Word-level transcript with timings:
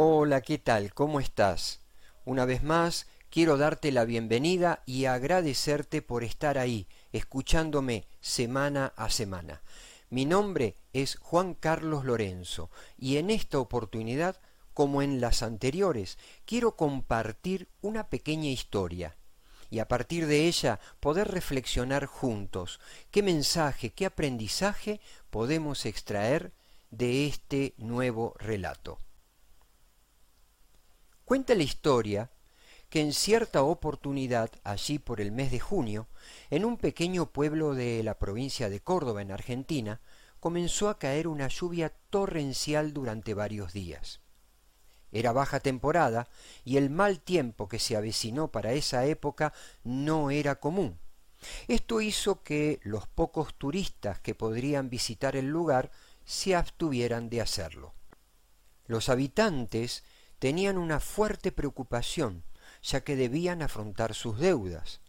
Hola, 0.00 0.42
¿qué 0.42 0.58
tal? 0.58 0.94
¿Cómo 0.94 1.18
estás? 1.18 1.80
Una 2.24 2.44
vez 2.44 2.62
más, 2.62 3.08
quiero 3.30 3.56
darte 3.56 3.90
la 3.90 4.04
bienvenida 4.04 4.80
y 4.86 5.06
agradecerte 5.06 6.02
por 6.02 6.22
estar 6.22 6.56
ahí, 6.56 6.86
escuchándome 7.10 8.06
semana 8.20 8.92
a 8.94 9.10
semana. 9.10 9.60
Mi 10.08 10.24
nombre 10.24 10.76
es 10.92 11.16
Juan 11.16 11.54
Carlos 11.54 12.04
Lorenzo 12.04 12.70
y 12.96 13.16
en 13.16 13.28
esta 13.28 13.58
oportunidad, 13.58 14.40
como 14.72 15.02
en 15.02 15.20
las 15.20 15.42
anteriores, 15.42 16.16
quiero 16.44 16.76
compartir 16.76 17.66
una 17.80 18.08
pequeña 18.08 18.50
historia 18.50 19.16
y 19.68 19.80
a 19.80 19.88
partir 19.88 20.28
de 20.28 20.46
ella 20.46 20.78
poder 21.00 21.26
reflexionar 21.26 22.06
juntos 22.06 22.78
qué 23.10 23.24
mensaje, 23.24 23.90
qué 23.90 24.06
aprendizaje 24.06 25.00
podemos 25.30 25.84
extraer 25.86 26.52
de 26.92 27.26
este 27.26 27.74
nuevo 27.78 28.36
relato. 28.38 29.00
Cuenta 31.28 31.54
la 31.54 31.62
historia 31.62 32.30
que 32.88 33.02
en 33.02 33.12
cierta 33.12 33.62
oportunidad, 33.62 34.50
allí 34.64 34.98
por 34.98 35.20
el 35.20 35.30
mes 35.30 35.50
de 35.50 35.60
junio, 35.60 36.08
en 36.48 36.64
un 36.64 36.78
pequeño 36.78 37.26
pueblo 37.32 37.74
de 37.74 38.02
la 38.02 38.18
provincia 38.18 38.70
de 38.70 38.80
Córdoba, 38.80 39.20
en 39.20 39.30
Argentina, 39.30 40.00
comenzó 40.40 40.88
a 40.88 40.98
caer 40.98 41.28
una 41.28 41.48
lluvia 41.48 41.92
torrencial 42.08 42.94
durante 42.94 43.34
varios 43.34 43.74
días. 43.74 44.22
Era 45.12 45.32
baja 45.32 45.60
temporada 45.60 46.30
y 46.64 46.78
el 46.78 46.88
mal 46.88 47.20
tiempo 47.20 47.68
que 47.68 47.78
se 47.78 47.94
avecinó 47.94 48.48
para 48.50 48.72
esa 48.72 49.04
época 49.04 49.52
no 49.84 50.30
era 50.30 50.54
común. 50.54 50.98
Esto 51.66 52.00
hizo 52.00 52.42
que 52.42 52.80
los 52.84 53.06
pocos 53.06 53.52
turistas 53.58 54.18
que 54.18 54.34
podrían 54.34 54.88
visitar 54.88 55.36
el 55.36 55.48
lugar 55.48 55.90
se 56.24 56.56
abstuvieran 56.56 57.28
de 57.28 57.42
hacerlo. 57.42 57.92
Los 58.86 59.10
habitantes 59.10 60.04
tenían 60.38 60.78
una 60.78 61.00
fuerte 61.00 61.52
preocupación, 61.52 62.44
ya 62.82 63.02
que 63.02 63.16
debían 63.16 63.62
afrontar 63.62 64.14
sus 64.14 64.38
deudas. 64.38 65.00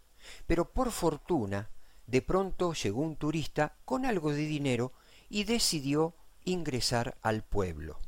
Pero 0.48 0.72
por 0.72 0.92
fortuna, 0.92 1.70
de 2.08 2.22
pronto 2.22 2.74
llegó 2.74 3.02
un 3.02 3.16
turista 3.16 3.76
con 3.86 4.06
algo 4.06 4.32
de 4.32 4.46
dinero 4.46 4.94
y 5.30 5.44
decidió 5.44 6.16
ingresar 6.44 7.18
al 7.22 7.44
pueblo. 7.44 8.00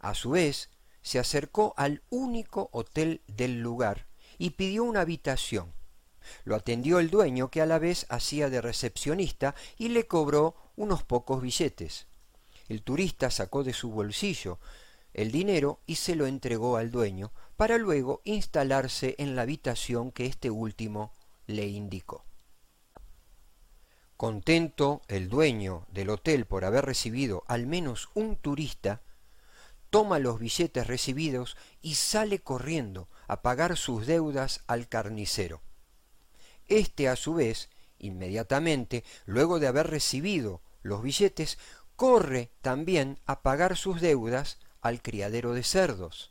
A 0.00 0.14
su 0.14 0.30
vez, 0.30 0.70
se 1.02 1.18
acercó 1.18 1.74
al 1.76 2.02
único 2.10 2.70
hotel 2.72 3.22
del 3.26 3.60
lugar 3.60 4.06
y 4.38 4.50
pidió 4.50 4.84
una 4.84 5.02
habitación. 5.02 5.72
Lo 6.44 6.56
atendió 6.56 6.98
el 6.98 7.10
dueño, 7.10 7.50
que 7.50 7.60
a 7.60 7.66
la 7.66 7.78
vez 7.78 8.06
hacía 8.08 8.48
de 8.48 8.60
recepcionista, 8.60 9.54
y 9.76 9.88
le 9.88 10.06
cobró 10.06 10.56
unos 10.74 11.02
pocos 11.02 11.42
billetes. 11.42 12.06
El 12.68 12.82
turista 12.82 13.30
sacó 13.30 13.62
de 13.62 13.74
su 13.74 13.90
bolsillo 13.90 14.58
el 15.14 15.30
dinero 15.30 15.80
y 15.86 15.94
se 15.94 16.16
lo 16.16 16.26
entregó 16.26 16.76
al 16.76 16.90
dueño, 16.90 17.32
para 17.56 17.78
luego 17.78 18.20
instalarse 18.24 19.14
en 19.18 19.36
la 19.36 19.42
habitación 19.42 20.10
que 20.10 20.26
este 20.26 20.50
último 20.50 21.12
le 21.46 21.66
indicó. 21.68 22.24
Contento 24.16 25.02
el 25.08 25.28
dueño 25.28 25.86
del 25.90 26.10
hotel 26.10 26.46
por 26.46 26.64
haber 26.64 26.84
recibido 26.84 27.44
al 27.46 27.66
menos 27.66 28.10
un 28.14 28.36
turista, 28.36 29.02
toma 29.90 30.18
los 30.18 30.40
billetes 30.40 30.86
recibidos 30.86 31.56
y 31.80 31.94
sale 31.94 32.40
corriendo 32.40 33.08
a 33.28 33.42
pagar 33.42 33.76
sus 33.76 34.06
deudas 34.06 34.62
al 34.66 34.88
carnicero. 34.88 35.62
Este, 36.66 37.08
a 37.08 37.16
su 37.16 37.34
vez, 37.34 37.70
inmediatamente, 37.98 39.04
luego 39.26 39.60
de 39.60 39.66
haber 39.66 39.88
recibido 39.88 40.62
los 40.82 41.02
billetes, 41.02 41.58
corre 41.96 42.50
también 42.60 43.20
a 43.26 43.42
pagar 43.42 43.76
sus 43.76 44.00
deudas 44.00 44.58
al 44.84 45.00
criadero 45.00 45.54
de 45.54 45.62
cerdos. 45.62 46.30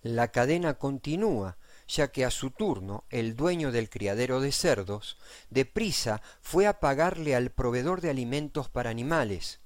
La 0.00 0.28
cadena 0.28 0.78
continúa, 0.78 1.58
ya 1.86 2.10
que 2.10 2.24
a 2.24 2.30
su 2.30 2.50
turno 2.50 3.04
el 3.10 3.36
dueño 3.36 3.70
del 3.70 3.90
criadero 3.90 4.40
de 4.40 4.50
cerdos 4.50 5.18
deprisa 5.50 6.22
fue 6.40 6.66
a 6.66 6.80
pagarle 6.80 7.36
al 7.36 7.50
proveedor 7.50 8.00
de 8.00 8.08
alimentos 8.08 8.70
para 8.70 8.88
animales, 8.88 9.60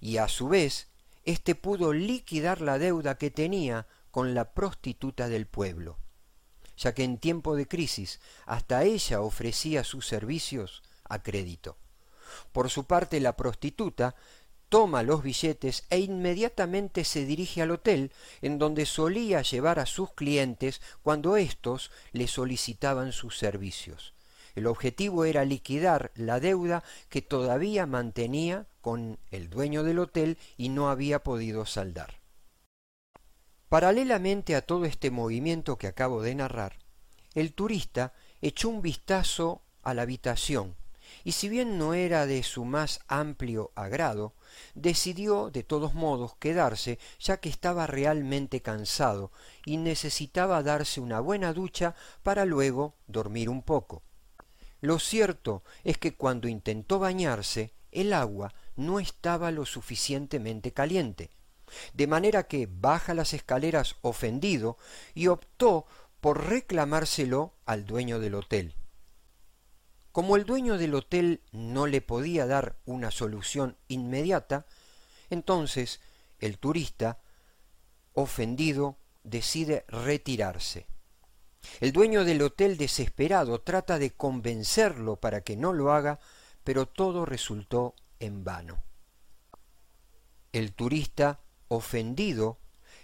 y 0.00 0.16
a 0.16 0.28
su 0.28 0.48
vez 0.48 0.88
éste 1.26 1.54
pudo 1.54 1.92
liquidar 1.92 2.62
la 2.62 2.78
deuda 2.78 3.18
que 3.18 3.30
tenía 3.30 3.86
con 4.10 4.32
la 4.32 4.54
prostituta 4.54 5.28
del 5.28 5.46
pueblo, 5.46 5.98
ya 6.74 6.94
que 6.94 7.04
en 7.04 7.18
tiempo 7.18 7.54
de 7.54 7.68
crisis 7.68 8.18
hasta 8.46 8.84
ella 8.84 9.20
ofrecía 9.20 9.84
sus 9.84 10.06
servicios 10.06 10.82
a 11.04 11.22
crédito. 11.22 11.76
Por 12.52 12.70
su 12.70 12.84
parte 12.84 13.20
la 13.20 13.36
prostituta 13.36 14.14
toma 14.70 15.02
los 15.02 15.22
billetes 15.22 15.84
e 15.90 15.98
inmediatamente 15.98 17.04
se 17.04 17.26
dirige 17.26 17.60
al 17.60 17.72
hotel 17.72 18.12
en 18.40 18.58
donde 18.58 18.86
solía 18.86 19.42
llevar 19.42 19.80
a 19.80 19.84
sus 19.84 20.12
clientes 20.12 20.80
cuando 21.02 21.36
éstos 21.36 21.90
le 22.12 22.28
solicitaban 22.28 23.12
sus 23.12 23.36
servicios. 23.36 24.14
El 24.54 24.66
objetivo 24.66 25.24
era 25.24 25.44
liquidar 25.44 26.12
la 26.14 26.40
deuda 26.40 26.84
que 27.08 27.20
todavía 27.20 27.86
mantenía 27.86 28.66
con 28.80 29.18
el 29.30 29.50
dueño 29.50 29.82
del 29.82 29.98
hotel 29.98 30.38
y 30.56 30.68
no 30.68 30.88
había 30.88 31.22
podido 31.22 31.66
saldar. 31.66 32.20
Paralelamente 33.68 34.54
a 34.54 34.62
todo 34.62 34.84
este 34.84 35.10
movimiento 35.10 35.78
que 35.78 35.88
acabo 35.88 36.22
de 36.22 36.34
narrar, 36.34 36.78
el 37.34 37.52
turista 37.52 38.12
echó 38.40 38.68
un 38.68 38.82
vistazo 38.82 39.62
a 39.82 39.94
la 39.94 40.02
habitación 40.02 40.76
y 41.24 41.32
si 41.32 41.48
bien 41.48 41.78
no 41.78 41.94
era 41.94 42.26
de 42.26 42.42
su 42.42 42.64
más 42.64 43.00
amplio 43.08 43.72
agrado, 43.74 44.34
decidió 44.74 45.50
de 45.50 45.62
todos 45.62 45.94
modos 45.94 46.36
quedarse 46.38 46.98
ya 47.18 47.38
que 47.38 47.48
estaba 47.48 47.86
realmente 47.86 48.62
cansado 48.62 49.32
y 49.64 49.76
necesitaba 49.76 50.62
darse 50.62 51.00
una 51.00 51.20
buena 51.20 51.52
ducha 51.52 51.94
para 52.22 52.44
luego 52.44 52.94
dormir 53.06 53.48
un 53.48 53.62
poco. 53.62 54.02
Lo 54.80 54.98
cierto 54.98 55.62
es 55.84 55.98
que 55.98 56.14
cuando 56.14 56.48
intentó 56.48 56.98
bañarse, 56.98 57.72
el 57.92 58.12
agua 58.12 58.54
no 58.76 58.98
estaba 58.98 59.50
lo 59.50 59.66
suficientemente 59.66 60.72
caliente, 60.72 61.30
de 61.92 62.06
manera 62.06 62.44
que 62.44 62.68
baja 62.70 63.14
las 63.14 63.34
escaleras 63.34 63.96
ofendido 64.00 64.78
y 65.14 65.26
optó 65.26 65.86
por 66.20 66.48
reclamárselo 66.48 67.54
al 67.66 67.84
dueño 67.84 68.20
del 68.20 68.34
hotel. 68.34 68.74
Como 70.12 70.36
el 70.36 70.44
dueño 70.44 70.76
del 70.76 70.94
hotel 70.94 71.40
no 71.52 71.86
le 71.86 72.00
podía 72.00 72.46
dar 72.46 72.76
una 72.84 73.10
solución 73.10 73.76
inmediata, 73.88 74.66
entonces 75.30 76.00
el 76.40 76.58
turista, 76.58 77.18
ofendido, 78.14 78.96
decide 79.22 79.84
retirarse. 79.88 80.86
El 81.80 81.92
dueño 81.92 82.24
del 82.24 82.42
hotel 82.42 82.76
desesperado 82.76 83.60
trata 83.60 83.98
de 83.98 84.10
convencerlo 84.10 85.16
para 85.16 85.42
que 85.42 85.56
no 85.56 85.72
lo 85.72 85.92
haga, 85.92 86.18
pero 86.64 86.86
todo 86.86 87.26
resultó 87.26 87.94
en 88.18 88.44
vano. 88.44 88.82
El 90.52 90.72
turista, 90.72 91.40
ofendido, 91.68 92.58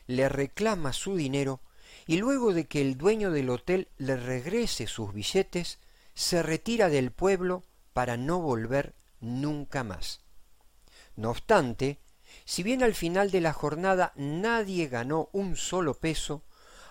le 0.06 0.28
reclama 0.28 0.92
su 0.92 1.16
dinero 1.16 1.60
y 2.06 2.16
luego 2.16 2.52
de 2.52 2.66
que 2.66 2.80
el 2.80 2.96
dueño 2.96 3.30
del 3.30 3.50
hotel 3.50 3.88
le 3.98 4.16
regrese 4.16 4.86
sus 4.86 5.12
billetes, 5.12 5.78
se 6.16 6.42
retira 6.42 6.88
del 6.88 7.12
pueblo 7.12 7.62
para 7.92 8.16
no 8.16 8.40
volver 8.40 8.94
nunca 9.20 9.84
más. 9.84 10.22
No 11.14 11.30
obstante, 11.30 12.00
si 12.46 12.62
bien 12.62 12.82
al 12.82 12.94
final 12.94 13.30
de 13.30 13.42
la 13.42 13.52
jornada 13.52 14.12
nadie 14.16 14.88
ganó 14.88 15.28
un 15.32 15.56
solo 15.56 15.92
peso, 15.94 16.42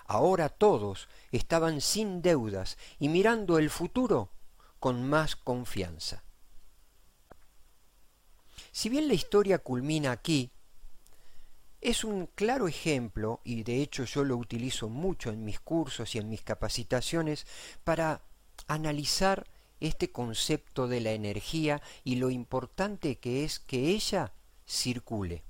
ahora 0.05 0.47
todos 0.49 1.09
estaban 1.31 1.81
sin 1.81 2.21
deudas 2.21 2.77
y 2.99 3.09
mirando 3.09 3.57
el 3.57 3.71
futuro 3.71 4.29
con 4.79 5.03
más 5.09 5.35
confianza. 5.35 6.23
Si 8.71 8.89
bien 8.89 9.07
la 9.07 9.15
historia 9.15 9.57
culmina 9.57 10.11
aquí, 10.11 10.51
es 11.81 12.03
un 12.03 12.27
claro 12.27 12.67
ejemplo, 12.67 13.41
y 13.43 13.63
de 13.63 13.81
hecho 13.81 14.05
yo 14.05 14.23
lo 14.23 14.37
utilizo 14.37 14.87
mucho 14.87 15.31
en 15.31 15.43
mis 15.43 15.59
cursos 15.59 16.13
y 16.13 16.19
en 16.19 16.29
mis 16.29 16.41
capacitaciones, 16.41 17.47
para 17.83 18.21
analizar 18.67 19.47
este 19.79 20.11
concepto 20.11 20.87
de 20.87 21.01
la 21.01 21.11
energía 21.11 21.81
y 22.03 22.15
lo 22.15 22.29
importante 22.29 23.17
que 23.17 23.43
es 23.43 23.59
que 23.59 23.89
ella 23.89 24.33
circule. 24.65 25.43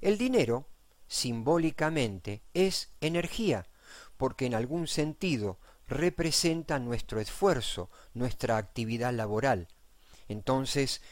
El 0.00 0.18
dinero, 0.18 0.66
simbólicamente, 1.08 2.42
es 2.54 2.90
energía, 3.00 3.66
porque 4.16 4.46
en 4.46 4.54
algún 4.54 4.86
sentido 4.86 5.58
representa 5.86 6.78
nuestro 6.78 7.20
esfuerzo, 7.20 7.90
nuestra 8.14 8.56
actividad 8.56 9.12
laboral. 9.12 9.68
Entonces, 10.28 11.02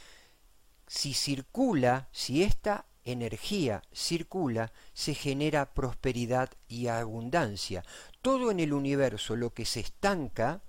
si 0.87 1.15
circula, 1.15 2.09
si 2.13 2.43
esta 2.43 2.87
energía 3.05 3.83
circula, 3.93 4.73
se 4.95 5.15
genera 5.15 5.75
prosperidad 5.75 6.51
y 6.69 6.87
abundancia. 6.87 7.85
Todo 8.21 8.51
en 8.51 8.61
el 8.61 8.73
universo, 8.73 9.37
lo 9.37 9.53
que 9.53 9.65
se 9.65 9.81
estanca, 9.81 10.63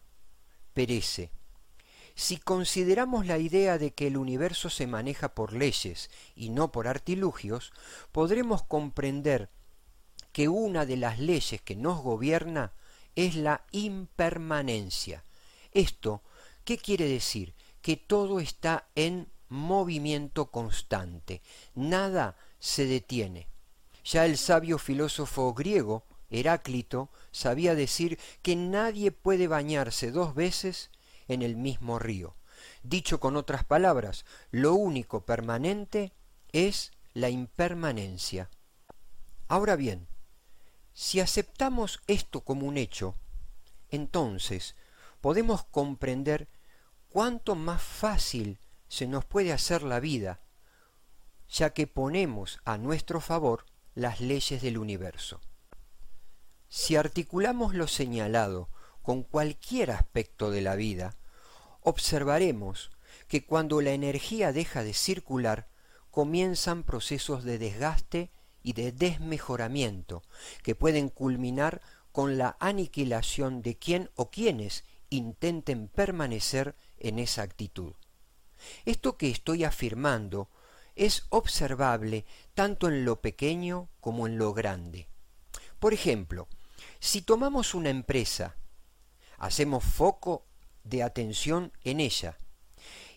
perece. 0.74 1.32
Si 2.16 2.38
consideramos 2.38 3.26
la 3.26 3.40
idea 3.40 3.78
de 3.78 3.94
que 3.94 4.08
el 4.08 4.18
universo 4.18 4.70
se 4.70 4.86
maneja 4.86 5.34
por 5.34 5.54
leyes 5.54 6.12
y 6.36 6.50
no 6.50 6.72
por 6.72 6.88
artilugios, 6.88 7.74
podremos 8.12 8.64
comprender 8.64 9.50
que 10.32 10.48
una 10.48 10.86
de 10.86 10.98
las 10.98 11.20
leyes 11.20 11.62
que 11.62 11.76
nos 11.76 12.02
gobierna 12.02 12.74
es 13.16 13.36
la 13.36 13.66
impermanencia. 13.72 15.24
Esto, 15.72 16.22
¿qué 16.66 16.78
quiere 16.78 17.08
decir? 17.08 17.54
Que 17.82 17.98
todo 17.98 18.40
está 18.40 18.88
en 18.96 19.28
movimiento 19.50 20.52
constante, 20.52 21.42
nada 21.76 22.38
se 22.60 22.86
detiene. 22.86 23.48
Ya 24.04 24.26
el 24.26 24.38
sabio 24.38 24.78
filósofo 24.80 25.54
griego, 25.54 26.06
Heráclito, 26.34 27.12
sabía 27.32 27.76
decir 27.76 28.20
que 28.42 28.56
nadie 28.56 29.12
puede 29.12 29.48
bañarse 29.48 30.12
dos 30.12 30.34
veces 30.34 30.90
en 31.28 31.44
el 31.44 31.56
mismo 31.56 32.00
río. 32.00 32.36
Dicho 32.82 33.20
con 33.20 33.38
otras 33.38 33.64
palabras, 33.64 34.26
lo 34.50 34.74
único 34.74 35.26
permanente 35.26 36.12
es 36.52 36.92
la 37.14 37.30
impermanencia. 37.30 38.50
Ahora 39.48 39.76
bien, 39.76 40.08
si 40.94 41.20
aceptamos 41.20 42.02
esto 42.08 42.42
como 42.42 42.66
un 42.66 42.78
hecho, 42.78 43.16
entonces 43.92 44.76
podemos 45.22 45.64
comprender 45.66 46.48
cuánto 47.10 47.54
más 47.54 47.84
fácil 47.84 48.60
se 48.88 49.06
nos 49.06 49.24
puede 49.24 49.54
hacer 49.54 49.84
la 49.84 50.00
vida, 50.00 50.40
ya 51.48 51.74
que 51.74 51.86
ponemos 51.86 52.60
a 52.66 52.80
nuestro 52.80 53.22
favor 53.22 53.66
las 53.94 54.20
leyes 54.20 54.64
del 54.64 54.80
universo. 54.80 55.40
Si 56.76 56.96
articulamos 56.96 57.76
lo 57.76 57.88
señalado 57.88 58.68
con 59.04 59.22
cualquier 59.22 59.92
aspecto 59.92 60.50
de 60.50 60.62
la 60.62 60.76
vida, 60.76 61.16
observaremos 61.82 62.90
que 63.28 63.46
cuando 63.46 63.80
la 63.80 63.92
energía 63.92 64.52
deja 64.52 64.84
de 64.84 64.96
circular, 64.96 65.68
comienzan 66.10 66.82
procesos 66.82 67.44
de 67.44 67.60
desgaste 67.60 68.32
y 68.64 68.74
de 68.74 68.92
desmejoramiento 68.92 70.24
que 70.64 70.74
pueden 70.74 71.10
culminar 71.10 71.80
con 72.12 72.40
la 72.40 72.58
aniquilación 72.60 73.62
de 73.62 73.78
quien 73.78 74.10
o 74.16 74.32
quienes 74.32 74.84
intenten 75.12 75.88
permanecer 75.88 76.76
en 76.98 77.20
esa 77.20 77.44
actitud. 77.44 77.94
Esto 78.86 79.16
que 79.18 79.30
estoy 79.30 79.64
afirmando 79.64 80.50
es 80.96 81.28
observable 81.30 82.26
tanto 82.56 82.88
en 82.88 83.06
lo 83.06 83.22
pequeño 83.22 83.90
como 84.00 84.26
en 84.26 84.40
lo 84.40 84.56
grande. 84.56 85.08
Por 85.78 85.94
ejemplo, 85.94 86.48
si 87.04 87.22
tomamos 87.22 87.76
una 87.76 87.90
empresa, 87.90 88.56
hacemos 89.38 89.84
foco 89.84 90.46
de 90.86 91.04
atención 91.04 91.74
en 91.84 92.00
ella 92.00 92.38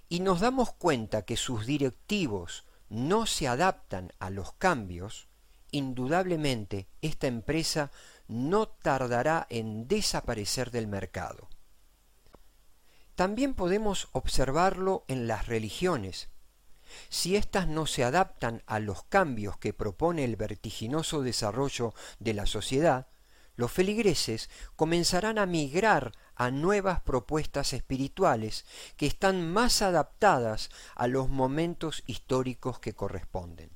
y 0.09 0.19
nos 0.19 0.41
damos 0.41 0.73
cuenta 0.73 1.23
que 1.23 1.37
sus 1.37 1.67
directivos 1.67 2.65
no 2.89 3.27
se 3.27 3.47
adaptan 3.47 4.11
a 4.19 4.31
los 4.31 4.55
cambios, 4.55 5.29
indudablemente 5.71 6.89
esta 7.01 7.29
empresa 7.29 7.93
no 8.27 8.67
tardará 8.67 9.47
en 9.51 9.87
desaparecer 9.87 10.73
del 10.73 10.89
mercado. 10.89 11.49
También 13.15 13.55
podemos 13.55 14.09
observarlo 14.11 15.05
en 15.07 15.29
las 15.29 15.47
religiones. 15.47 16.29
Si 17.09 17.37
éstas 17.37 17.69
no 17.69 17.87
se 17.87 18.03
adaptan 18.03 18.65
a 18.67 18.81
los 18.81 19.05
cambios 19.05 19.59
que 19.59 19.73
propone 19.73 20.25
el 20.25 20.35
vertiginoso 20.35 21.23
desarrollo 21.23 21.95
de 22.19 22.35
la 22.35 22.47
sociedad, 22.47 23.07
los 23.57 23.73
feligreses 23.73 24.51
comenzarán 24.77 25.39
a 25.39 25.47
migrar 25.47 26.13
a 26.35 26.51
nuevas 26.51 27.01
propuestas 27.01 27.73
espirituales 27.73 28.67
que 28.97 29.07
están 29.07 29.51
más 29.51 29.83
adaptadas 29.83 30.71
a 30.95 31.07
los 31.07 31.29
momentos 31.29 32.03
históricos 32.07 32.79
que 32.79 32.95
corresponden. 32.95 33.71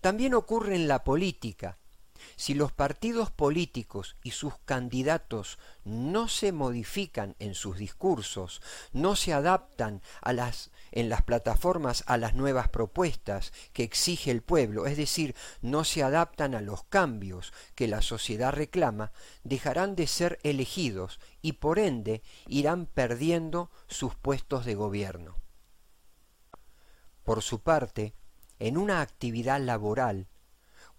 También 0.00 0.34
ocurre 0.34 0.76
en 0.76 0.88
la 0.88 1.02
política. 1.02 1.78
Si 2.36 2.54
los 2.54 2.72
partidos 2.72 3.30
políticos 3.30 4.16
y 4.22 4.32
sus 4.32 4.58
candidatos 4.64 5.58
no 5.84 6.28
se 6.28 6.52
modifican 6.52 7.34
en 7.38 7.54
sus 7.54 7.78
discursos, 7.78 8.62
no 8.92 9.16
se 9.16 9.32
adaptan 9.32 10.02
a 10.20 10.32
las 10.32 10.70
en 10.92 11.08
las 11.08 11.22
plataformas 11.22 12.04
a 12.06 12.18
las 12.18 12.34
nuevas 12.34 12.68
propuestas 12.68 13.52
que 13.72 13.82
exige 13.82 14.30
el 14.30 14.42
pueblo, 14.42 14.86
es 14.86 14.96
decir, 14.96 15.34
no 15.60 15.84
se 15.84 16.02
adaptan 16.02 16.54
a 16.54 16.60
los 16.60 16.84
cambios 16.84 17.52
que 17.74 17.88
la 17.88 18.02
sociedad 18.02 18.52
reclama, 18.52 19.12
dejarán 19.42 19.96
de 19.96 20.06
ser 20.06 20.38
elegidos 20.42 21.18
y 21.40 21.52
por 21.52 21.78
ende 21.78 22.22
irán 22.46 22.86
perdiendo 22.86 23.70
sus 23.88 24.14
puestos 24.14 24.64
de 24.64 24.74
gobierno. 24.74 25.36
Por 27.24 27.42
su 27.42 27.60
parte, 27.60 28.14
en 28.58 28.76
una 28.76 29.00
actividad 29.00 29.60
laboral, 29.60 30.28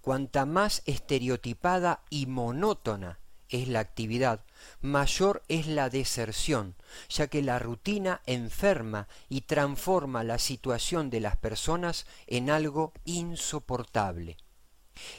cuanta 0.04 0.46
más 0.46 0.82
estereotipada 0.86 2.02
y 2.10 2.26
monótona 2.26 3.20
es 3.48 3.70
la 3.70 3.80
actividad, 3.80 4.44
mayor 4.82 5.44
es 5.48 5.66
la 5.66 5.90
deserción, 5.90 6.76
ya 7.08 7.28
que 7.28 7.42
la 7.42 7.58
rutina 7.58 8.22
enferma 8.26 9.08
y 9.30 9.42
transforma 9.42 10.26
la 10.26 10.40
situación 10.40 11.10
de 11.10 11.22
las 11.22 11.38
personas 11.38 12.06
en 12.28 12.50
algo 12.50 12.92
insoportable. 13.06 14.36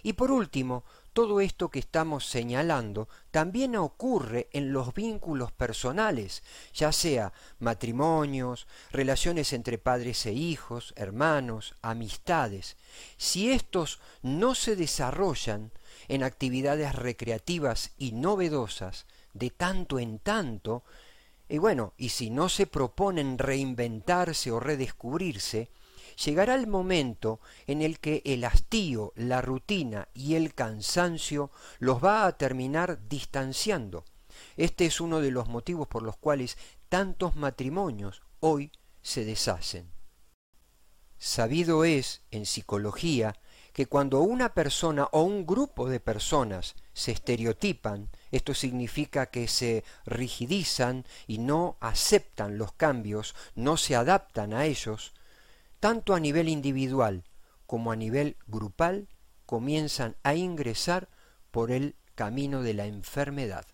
Y 0.03 0.13
por 0.13 0.31
último, 0.31 0.85
todo 1.15 1.41
esto 1.41 1.71
que 1.71 1.79
estamos 1.79 2.27
señalando 2.27 3.09
también 3.31 3.77
ocurre 3.77 4.49
en 4.53 4.73
los 4.73 4.93
vínculos 4.93 5.53
personales, 5.53 6.43
ya 6.75 6.91
sea 6.91 7.33
matrimonios, 7.61 8.67
relaciones 8.91 9.53
entre 9.53 9.79
padres 9.79 10.27
e 10.27 10.33
hijos, 10.33 10.93
hermanos, 10.97 11.77
amistades. 11.83 12.77
Si 13.17 13.51
estos 13.51 14.01
no 14.23 14.57
se 14.57 14.75
desarrollan 14.75 15.71
en 16.09 16.25
actividades 16.25 16.95
recreativas 16.95 17.93
y 17.97 18.11
novedosas 18.13 19.07
de 19.33 19.51
tanto 19.51 20.01
en 20.01 20.19
tanto, 20.19 20.83
y 21.49 21.59
bueno, 21.59 21.95
y 21.97 22.09
si 22.09 22.31
no 22.31 22.49
se 22.49 22.67
proponen 22.67 23.39
reinventarse 23.39 24.51
o 24.51 24.59
redescubrirse, 24.59 25.71
llegará 26.17 26.55
el 26.55 26.67
momento 26.67 27.41
en 27.67 27.83
el 27.83 27.99
que 27.99 28.23
el 28.25 28.45
hastío, 28.45 29.13
la 29.17 29.41
rutina 29.41 30.09
y 30.15 30.35
el 30.35 30.55
cansancio 30.55 31.51
los 31.79 32.03
va 32.03 32.27
a 32.27 32.37
terminar 32.37 33.01
distanciando. 33.09 34.05
Este 34.57 34.87
es 34.87 35.01
uno 35.01 35.21
de 35.21 35.31
los 35.31 35.49
motivos 35.49 35.89
por 35.89 36.03
los 36.03 36.17
cuales 36.17 36.59
tantos 36.89 37.37
matrimonios 37.37 38.23
hoy 38.41 38.73
se 39.03 39.25
deshacen. 39.25 39.91
Sabido 41.19 41.85
es, 41.85 42.23
en 42.31 42.45
psicología, 42.45 43.35
que 43.73 43.87
cuando 43.87 44.21
una 44.21 44.55
persona 44.55 45.09
o 45.11 45.23
un 45.23 45.47
grupo 45.47 45.89
de 45.89 45.99
personas 45.99 46.77
se 46.93 47.11
estereotipan, 47.11 48.09
esto 48.31 48.55
significa 48.55 49.27
que 49.27 49.49
se 49.49 49.85
rigidizan 50.07 51.05
y 51.27 51.39
no 51.39 51.77
aceptan 51.81 52.57
los 52.57 52.73
cambios, 52.73 53.35
no 53.57 53.77
se 53.77 53.97
adaptan 53.97 54.53
a 54.55 54.67
ellos, 54.67 55.13
tanto 55.85 56.15
a 56.15 56.19
nivel 56.19 56.49
individual 56.49 57.25
como 57.67 57.93
a 57.93 57.97
nivel 57.97 58.39
grupal, 58.47 59.07
comienzan 59.45 60.17
a 60.23 60.35
ingresar 60.35 61.11
por 61.51 61.71
el 61.71 61.95
camino 62.15 62.63
de 62.63 62.73
la 62.73 62.87
enfermedad. 62.87 63.67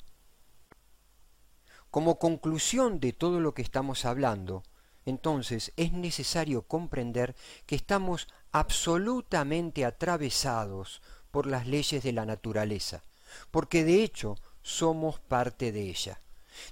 Como 1.93 2.19
conclusión 2.19 2.99
de 2.99 3.13
todo 3.13 3.39
lo 3.39 3.55
que 3.55 3.63
estamos 3.63 4.05
hablando, 4.05 4.65
entonces 5.07 5.73
es 5.77 5.93
necesario 5.93 6.63
comprender 6.63 7.37
que 7.65 7.77
estamos 7.77 8.27
absolutamente 8.51 9.85
atravesados 9.85 11.03
por 11.31 11.47
las 11.47 11.69
leyes 11.69 12.03
de 12.03 12.13
la 12.13 12.27
naturaleza, 12.27 13.05
porque 13.53 13.85
de 13.85 14.03
hecho 14.03 14.35
somos 14.63 15.21
parte 15.21 15.71
de 15.71 15.83
ella. 15.83 16.21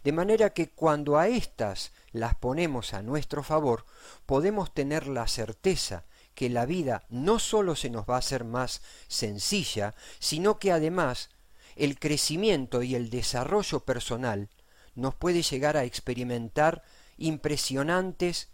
De 0.02 0.10
manera 0.10 0.50
que 0.50 0.70
cuando 0.70 1.16
a 1.16 1.28
éstas 1.28 1.92
las 2.12 2.34
ponemos 2.34 2.94
a 2.94 3.02
nuestro 3.02 3.42
favor, 3.42 3.84
podemos 4.26 4.72
tener 4.72 5.06
la 5.06 5.26
certeza 5.26 6.04
que 6.34 6.48
la 6.48 6.66
vida 6.66 7.04
no 7.08 7.38
sólo 7.38 7.74
se 7.74 7.90
nos 7.90 8.04
va 8.04 8.14
a 8.14 8.18
hacer 8.18 8.44
más 8.44 8.80
sencilla, 9.08 9.94
sino 10.18 10.58
que 10.58 10.70
además 10.72 11.30
el 11.74 11.98
crecimiento 11.98 12.82
y 12.82 12.94
el 12.94 13.10
desarrollo 13.10 13.80
personal 13.80 14.48
nos 14.94 15.14
puede 15.14 15.42
llegar 15.42 15.76
a 15.76 15.84
experimentar 15.84 16.82
impresionantes 17.16 18.50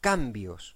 cambios. 0.00 0.74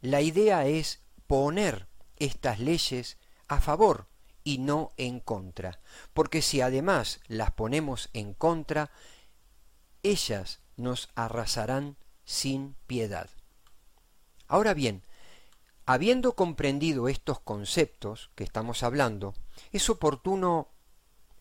La 0.00 0.20
idea 0.20 0.66
es 0.66 1.00
poner 1.26 1.88
estas 2.16 2.60
leyes 2.60 3.16
a 3.48 3.60
favor 3.60 4.08
y 4.44 4.58
no 4.58 4.92
en 4.96 5.20
contra, 5.20 5.80
porque 6.12 6.42
si 6.42 6.60
además 6.60 7.20
las 7.28 7.52
ponemos 7.52 8.10
en 8.12 8.34
contra, 8.34 8.90
ellas 10.02 10.60
nos 10.76 11.10
arrasarán 11.14 11.96
sin 12.24 12.74
piedad. 12.86 13.28
Ahora 14.48 14.74
bien, 14.74 15.02
habiendo 15.86 16.34
comprendido 16.34 17.08
estos 17.08 17.40
conceptos 17.40 18.30
que 18.34 18.44
estamos 18.44 18.82
hablando, 18.82 19.34
es 19.72 19.88
oportuno 19.90 20.68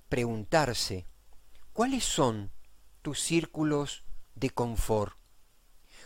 preguntarse, 0.09 1.05
¿cuáles 1.73 2.03
son 2.03 2.51
tus 3.01 3.19
círculos 3.19 4.03
de 4.35 4.49
confort? 4.49 5.17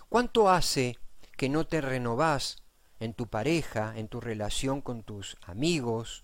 ¿Cuánto 0.09 0.49
hace 0.49 0.97
que 1.35 1.49
no 1.49 1.67
te 1.67 1.81
renovás 1.81 2.63
en 2.99 3.13
tu 3.13 3.27
pareja, 3.27 3.93
en 3.97 4.07
tu 4.07 4.21
relación 4.21 4.81
con 4.81 5.03
tus 5.03 5.37
amigos? 5.41 6.23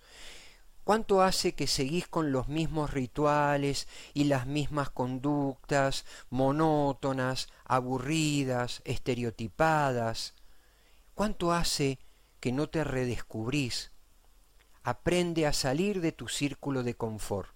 ¿Cuánto 0.83 1.21
hace 1.21 1.55
que 1.55 1.67
seguís 1.67 2.07
con 2.07 2.33
los 2.33 2.49
mismos 2.49 2.91
rituales 2.91 3.87
y 4.13 4.25
las 4.25 4.47
mismas 4.47 4.89
conductas 4.89 6.05
monótonas, 6.29 7.47
aburridas, 7.63 8.81
estereotipadas? 8.83 10.33
¿Cuánto 11.13 11.53
hace 11.53 11.99
que 12.41 12.51
no 12.51 12.67
te 12.67 12.83
redescubrís? 12.83 13.91
Aprende 14.83 15.47
a 15.47 15.53
salir 15.53 16.01
de 16.01 16.11
tu 16.11 16.27
círculo 16.27 16.83
de 16.83 16.95
confort 16.95 17.55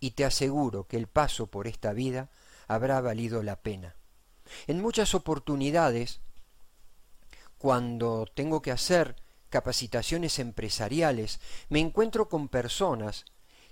y 0.00 0.12
te 0.12 0.24
aseguro 0.24 0.88
que 0.88 0.96
el 0.96 1.06
paso 1.06 1.46
por 1.46 1.68
esta 1.68 1.92
vida 1.92 2.30
habrá 2.66 3.00
valido 3.00 3.44
la 3.44 3.60
pena. 3.60 3.94
En 4.66 4.82
muchas 4.82 5.14
oportunidades, 5.14 6.20
cuando 7.58 8.26
tengo 8.34 8.60
que 8.60 8.72
hacer 8.72 9.16
capacitaciones 9.54 10.40
empresariales, 10.40 11.38
me 11.68 11.78
encuentro 11.78 12.28
con 12.28 12.48
personas 12.48 13.24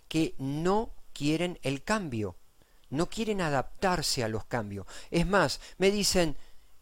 que 0.06 0.36
no 0.38 0.94
quieren 1.12 1.58
el 1.62 1.82
cambio, 1.82 2.36
no 2.88 3.10
quieren 3.10 3.40
adaptarse 3.40 4.22
a 4.22 4.28
los 4.28 4.44
cambios. 4.44 4.86
Es 5.10 5.26
más, 5.26 5.60
me 5.78 5.90
dicen, 5.90 6.36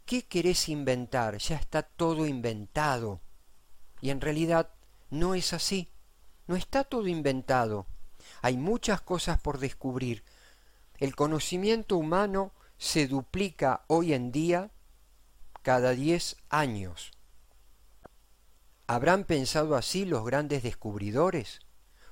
¿qué 0.05 0.27
querés 0.27 0.69
inventar? 0.69 1.39
Ya 1.39 1.57
está 1.57 1.83
todo 1.83 2.27
inventado. 2.27 3.23
Y 4.03 4.11
en 4.11 4.21
realidad 4.21 4.69
no 5.09 5.35
es 5.35 5.55
así. 5.55 5.89
No 6.47 6.55
está 6.55 6.85
todo 6.85 7.07
inventado. 7.07 7.87
Hay 8.43 8.59
muchas 8.59 9.01
cosas 9.01 9.41
por 9.41 9.61
descubrir. 9.61 10.25
El 10.99 11.17
conocimiento 11.17 11.97
humano 11.97 12.53
se 12.77 13.07
duplica 13.07 13.83
hoy 13.87 14.13
en 14.13 14.31
día 14.31 14.71
cada 15.63 15.93
diez 15.93 16.37
años. 16.51 17.13
¿Habrán 18.93 19.23
pensado 19.23 19.77
así 19.77 20.05
los 20.05 20.25
grandes 20.25 20.65
descubridores? 20.65 21.61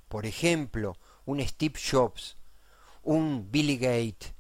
Por 0.06 0.26
ejemplo, 0.26 0.96
un 1.24 1.40
Steve 1.44 1.74
Jobs, 1.76 2.36
un 3.02 3.50
Billy 3.50 3.78
Gates. 3.78 4.32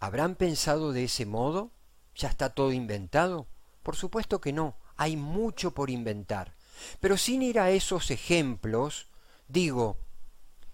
¿Habrán 0.00 0.34
pensado 0.34 0.92
de 0.92 1.04
ese 1.04 1.26
modo? 1.26 1.70
¿Ya 2.14 2.28
está 2.28 2.54
todo 2.54 2.72
inventado? 2.72 3.48
Por 3.82 3.96
supuesto 3.96 4.40
que 4.40 4.50
no, 4.50 4.78
hay 4.96 5.18
mucho 5.18 5.74
por 5.74 5.90
inventar. 5.90 6.54
Pero 7.00 7.18
sin 7.18 7.42
ir 7.42 7.60
a 7.60 7.68
esos 7.68 8.10
ejemplos, 8.10 9.08
digo, 9.46 9.98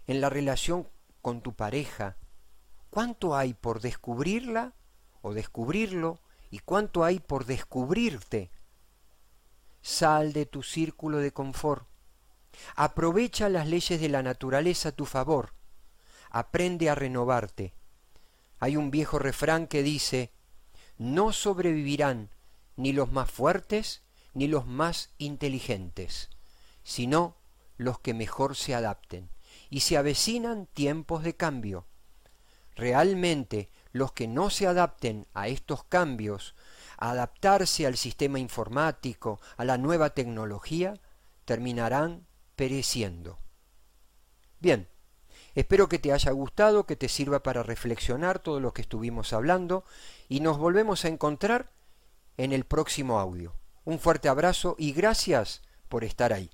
en 0.07 0.21
la 0.21 0.31
relación 0.31 0.89
con 1.23 1.41
tu 1.41 1.55
pareja, 1.55 2.19
¿cuánto 2.91 3.35
hay 3.35 3.53
por 3.53 3.81
descubrirla 3.81 4.75
o 5.23 5.35
descubrirlo 5.35 6.21
y 6.53 6.61
cuánto 6.61 7.03
hay 7.03 7.19
por 7.19 7.47
descubrirte 7.47 8.53
Sal 9.85 10.33
de 10.33 10.47
tu 10.47 10.63
círculo 10.63 11.19
de 11.19 11.31
confort. 11.35 11.87
Aprovecha 12.75 13.51
las 13.51 13.69
leyes 13.69 14.01
de 14.01 14.09
la 14.09 14.23
naturaleza 14.23 14.89
a 14.89 14.93
tu 14.93 15.05
favor. 15.05 15.53
Aprende 16.31 16.89
a 16.89 16.95
renovarte. 16.95 17.75
Hay 18.61 18.79
un 18.79 18.91
viejo 18.91 19.19
refrán 19.19 19.67
que 19.67 19.83
dice, 19.83 20.33
no 20.97 21.35
sobrevivirán 21.35 22.31
ni 22.77 22.95
los 22.95 23.13
más 23.13 23.31
fuertes 23.31 24.01
ni 24.33 24.49
los 24.49 24.67
más 24.67 25.11
inteligentes, 25.19 26.31
sino 26.83 27.37
los 27.77 27.99
que 27.99 28.15
mejor 28.15 28.57
se 28.57 28.75
adapten. 28.75 29.29
Y 29.69 29.81
se 29.81 29.99
avecinan 29.99 30.65
tiempos 30.65 31.23
de 31.23 31.37
cambio. 31.37 31.85
Realmente 32.75 33.69
los 33.93 34.13
que 34.13 34.29
no 34.29 34.49
se 34.49 34.67
adapten 34.67 35.27
a 35.35 35.49
estos 35.49 35.85
cambios 35.85 36.55
adaptarse 37.11 37.87
al 37.87 37.97
sistema 37.97 38.39
informático, 38.39 39.41
a 39.57 39.65
la 39.65 39.79
nueva 39.79 40.11
tecnología, 40.11 41.01
terminarán 41.45 42.27
pereciendo. 42.57 43.39
Bien, 44.61 44.89
espero 45.55 45.89
que 45.89 45.99
te 45.99 46.13
haya 46.13 46.33
gustado, 46.33 46.87
que 46.87 46.97
te 46.97 47.09
sirva 47.09 47.43
para 47.43 47.63
reflexionar 47.63 48.39
todo 48.39 48.61
lo 48.61 48.73
que 48.73 48.83
estuvimos 48.83 49.33
hablando 49.33 49.85
y 50.29 50.41
nos 50.41 50.59
volvemos 50.59 51.05
a 51.05 51.09
encontrar 51.09 51.71
en 52.37 52.53
el 52.53 52.65
próximo 52.65 53.19
audio. 53.19 53.55
Un 53.85 53.99
fuerte 53.99 54.29
abrazo 54.29 54.77
y 54.79 54.93
gracias 54.93 55.63
por 55.89 56.05
estar 56.05 56.33
ahí. 56.33 56.51